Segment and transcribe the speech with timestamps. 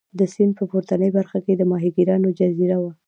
[0.19, 2.91] د سیند په پورتنۍ برخه کې د ماهیګیرانو جزیره وه.